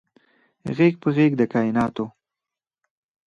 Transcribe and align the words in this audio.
غیږ 0.75 0.93
په 1.03 1.09
غیږ 1.15 1.31
د 1.37 1.41
کائیناتو 1.53 2.05